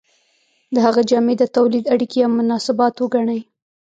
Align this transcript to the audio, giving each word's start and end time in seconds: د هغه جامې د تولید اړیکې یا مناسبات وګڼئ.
د 0.73 0.75
هغه 0.85 1.01
جامې 1.09 1.35
د 1.37 1.43
تولید 1.55 1.85
اړیکې 1.93 2.17
یا 2.23 2.27
مناسبات 2.39 2.93
وګڼئ. 2.97 3.41